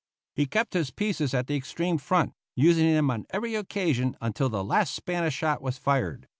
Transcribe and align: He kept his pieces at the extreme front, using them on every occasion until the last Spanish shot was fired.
He 0.33 0.47
kept 0.47 0.73
his 0.73 0.89
pieces 0.89 1.31
at 1.35 1.45
the 1.45 1.55
extreme 1.55 1.99
front, 1.99 2.33
using 2.55 2.91
them 2.91 3.11
on 3.11 3.27
every 3.29 3.53
occasion 3.53 4.17
until 4.19 4.49
the 4.49 4.63
last 4.63 4.95
Spanish 4.95 5.35
shot 5.35 5.61
was 5.61 5.77
fired. 5.77 6.27